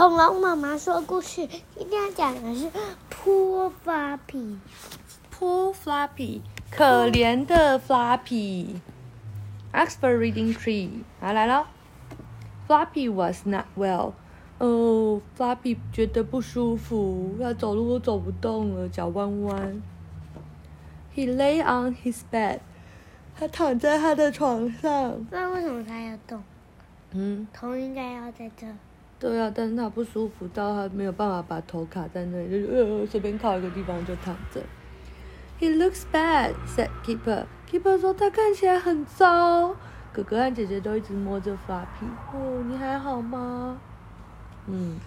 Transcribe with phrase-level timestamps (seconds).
[0.00, 2.70] 恐龙妈妈说故事，今天要讲的是
[3.10, 4.56] Poor Floppy。
[5.30, 8.76] Poor Floppy，可怜的 Floppy。
[9.74, 11.66] Expert Reading Tree，好来了。
[12.66, 14.12] Floppy was not well。
[14.56, 19.82] 哦，Floppy 觉得不舒服，要走路都走不动了，脚弯弯。
[21.14, 22.60] He lay on his bed。
[23.36, 25.26] 他躺在他的床上。
[25.30, 26.42] 那为什么他要动，
[27.10, 28.66] 嗯，头应该要在这。
[29.20, 34.62] 对啊，但是他不舒服到他没有办法把头卡在那里，就呃随便靠一个地方就躺着。
[35.60, 37.44] He looks bad," said Keeper.
[37.70, 39.76] Keeper 说他看起来很糟。
[40.12, 42.08] 哥哥和姐姐都一直摸着 Floppy。
[42.32, 43.78] 哦，你还好吗？
[44.66, 44.98] 嗯。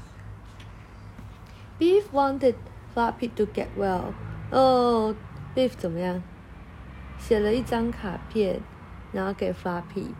[1.80, 2.54] Beef wanted
[2.94, 4.14] Floppy to get well.
[4.52, 5.16] 哦
[5.56, 6.22] ，Beef 怎么样？
[7.18, 8.62] 写了一张卡片，
[9.12, 10.12] 然后给 Floppy，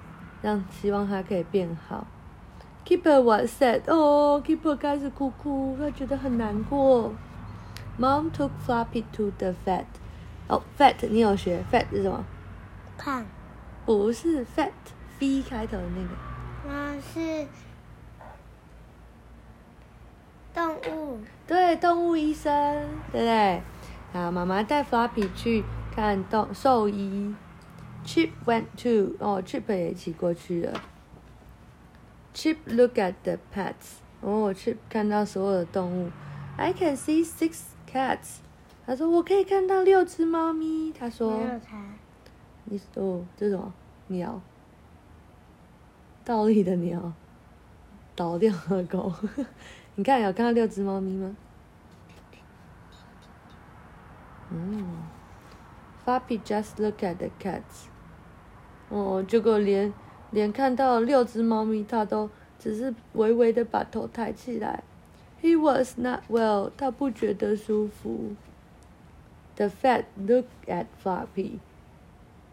[0.42, 2.08] 让希望他可以变好。
[2.86, 3.82] Keeper was sad.
[3.88, 7.14] 哦，Keeper 开始哭哭，他觉得很难过。
[8.00, 9.86] Mom took Floppy to the vet.
[10.48, 12.26] 哦，vet 你有学？vet 是什么？
[12.98, 13.26] 看，
[13.86, 16.10] 不是 vet，v 开头的那个。
[16.68, 17.48] 那是
[20.54, 21.20] 动物。
[21.48, 22.52] 对，动物医生，
[23.12, 23.62] 对不对？
[24.12, 25.64] 好，妈妈带 Floppy 去
[25.96, 27.34] 看动兽医。
[28.06, 30.74] Chip went to，哦，Chip 也一起过去了。
[32.34, 36.10] Chip look at the pets，哦，Chip 看到所有的动物。
[36.58, 38.38] I can see six cats，
[38.86, 40.92] 他说我可以看到六只猫咪。
[40.92, 41.40] 他说
[42.66, 43.74] 你哦，这是什么
[44.08, 44.42] 鸟？
[46.26, 47.14] 倒立的鸟，
[48.16, 49.14] 倒掉的狗。
[49.96, 51.36] 你看有看到六只猫咪吗？
[54.50, 55.04] 嗯
[56.04, 57.88] ，Floppy just look at the cats。
[58.90, 59.92] 哦，结果连
[60.34, 64.84] 连看到六只猫咪，他都只是微微的把头抬起来。
[65.42, 68.36] He was not well，他不觉得舒服。
[69.56, 71.60] The vet looked at Floppy。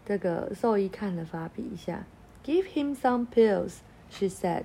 [0.04, 2.04] 这个兽医看了 Floppy 一下
[2.44, 4.64] ，Give him some pills，she said。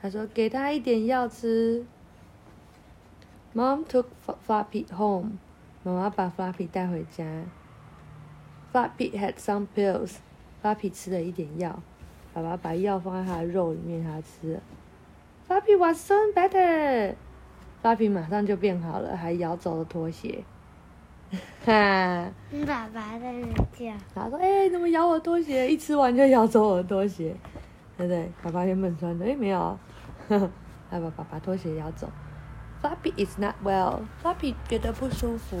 [0.00, 1.84] 他说给他一点药吃。
[3.54, 5.32] Mom took F- Floppy home。
[5.82, 7.24] 妈妈把 Floppy 带回家。
[8.72, 10.16] Floppy had some pills。
[10.62, 11.82] Floppy 吃了一点药，
[12.34, 14.60] 爸爸把药放在他的肉里面，他吃了。
[15.48, 17.14] Floppy was soon better。
[17.82, 20.42] Floppy 马上就变好了，还咬走了拖鞋。
[21.64, 22.28] 哈。
[22.50, 23.94] 你爸爸在那叫。
[24.14, 25.70] 他说：“哎、怎么咬我拖鞋？
[25.70, 27.34] 一吃完就咬走我的拖鞋，
[27.96, 28.28] 对不对？
[28.42, 29.78] 爸爸原本穿的，哎、没有啊，
[30.28, 30.50] 呵呵，
[30.90, 32.08] 他把爸爸拖鞋咬走。
[32.82, 34.00] Floppy is not well.
[34.22, 35.56] Floppy 觉得不舒服。